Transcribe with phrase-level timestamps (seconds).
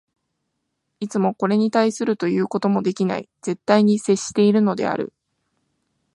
[0.99, 5.13] いつもこれに対するということもできない絶対に接しているのである。